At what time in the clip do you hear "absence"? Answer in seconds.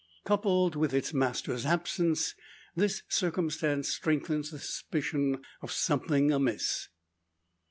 1.63-2.33